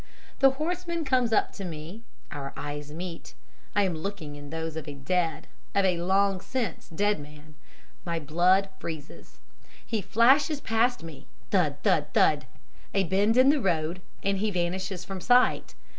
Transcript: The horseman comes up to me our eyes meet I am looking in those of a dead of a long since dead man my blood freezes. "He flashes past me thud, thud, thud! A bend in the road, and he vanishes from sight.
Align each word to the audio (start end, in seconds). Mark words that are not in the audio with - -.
The 0.39 0.49
horseman 0.57 1.05
comes 1.05 1.31
up 1.31 1.53
to 1.53 1.63
me 1.63 2.01
our 2.31 2.53
eyes 2.57 2.91
meet 2.91 3.35
I 3.75 3.83
am 3.83 3.93
looking 3.93 4.35
in 4.35 4.49
those 4.49 4.75
of 4.75 4.87
a 4.87 4.95
dead 4.95 5.45
of 5.75 5.85
a 5.85 5.97
long 6.01 6.41
since 6.41 6.89
dead 6.89 7.19
man 7.19 7.53
my 8.03 8.19
blood 8.19 8.69
freezes. 8.79 9.37
"He 9.85 10.01
flashes 10.01 10.59
past 10.59 11.03
me 11.03 11.27
thud, 11.51 11.77
thud, 11.83 12.07
thud! 12.15 12.47
A 12.95 13.03
bend 13.03 13.37
in 13.37 13.49
the 13.49 13.61
road, 13.61 14.01
and 14.23 14.39
he 14.39 14.49
vanishes 14.49 15.05
from 15.05 15.21
sight. 15.21 15.75